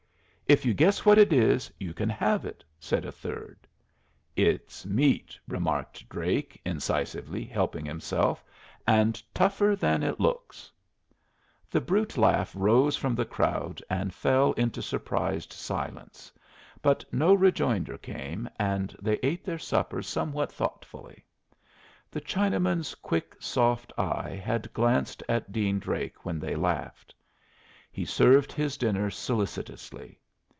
"If 0.47 0.65
you 0.65 0.73
guess 0.73 1.05
what 1.05 1.17
it 1.17 1.31
is, 1.31 1.71
you 1.79 1.93
can 1.93 2.09
have 2.09 2.43
it," 2.43 2.61
said 2.77 3.05
a 3.05 3.11
third. 3.13 3.65
"It's 4.35 4.85
meat," 4.85 5.39
remarked 5.47 6.09
Drake, 6.09 6.59
incisively, 6.65 7.45
helping 7.45 7.85
himself; 7.85 8.43
"and 8.85 9.23
tougher 9.33 9.77
than 9.77 10.03
it 10.03 10.19
looks." 10.19 10.69
The 11.69 11.79
brute 11.79 12.17
laugh 12.17 12.51
rose 12.53 12.97
from 12.97 13.15
the 13.15 13.23
crowd 13.23 13.81
and 13.89 14.13
fell 14.13 14.51
into 14.57 14.81
surprised 14.81 15.53
silence; 15.53 16.33
but 16.81 17.05
no 17.13 17.33
rejoinder 17.33 17.97
came, 17.97 18.49
and 18.59 18.93
they 19.01 19.19
ate 19.23 19.45
their 19.45 19.57
supper 19.57 20.01
somewhat 20.01 20.51
thoughtfully. 20.51 21.23
The 22.11 22.19
Chinaman's 22.19 22.93
quick, 22.95 23.37
soft 23.39 23.93
eye 23.97 24.31
had 24.35 24.73
glanced 24.73 25.23
at 25.29 25.53
Dean 25.53 25.79
Drake 25.79 26.25
when 26.25 26.39
they 26.39 26.55
laughed. 26.57 27.15
He 27.89 28.03
served 28.03 28.51
his 28.51 28.75
dinner 28.75 29.09
solicitously. 29.09 30.17